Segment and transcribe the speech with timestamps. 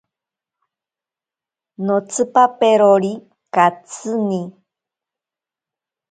[1.85, 3.11] Notsipaperori
[3.53, 4.41] katsini.